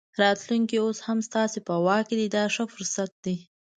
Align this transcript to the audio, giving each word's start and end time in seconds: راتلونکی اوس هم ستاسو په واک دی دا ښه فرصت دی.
راتلونکی 0.21 0.77
اوس 0.81 0.99
هم 1.07 1.19
ستاسو 1.27 1.57
په 1.67 1.73
واک 1.85 2.07
دی 2.19 2.27
دا 2.35 2.43
ښه 2.53 2.63
فرصت 2.73 3.11
دی. 3.25 3.35